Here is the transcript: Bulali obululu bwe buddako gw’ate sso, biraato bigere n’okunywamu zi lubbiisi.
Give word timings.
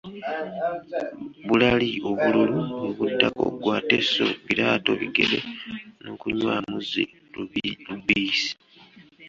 Bulali 1.47 1.91
obululu 2.09 2.57
bwe 2.77 2.89
buddako 2.97 3.43
gw’ate 3.61 3.99
sso, 4.05 4.27
biraato 4.45 4.91
bigere 5.01 5.39
n’okunywamu 6.03 6.75
zi 6.89 7.03
lubbiisi. 7.87 8.51